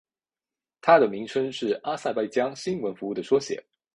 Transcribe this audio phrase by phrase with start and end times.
[0.81, 3.63] 它的名称是阿塞拜疆新闻服务的缩写。